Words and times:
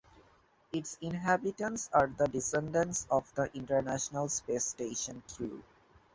Its 0.71 0.97
inhabitants 0.99 1.87
are 1.93 2.07
the 2.07 2.25
descendants 2.25 3.05
of 3.11 3.31
the 3.35 3.51
International 3.55 4.27
Space 4.29 4.65
Station 4.65 5.21
crew. 5.35 5.63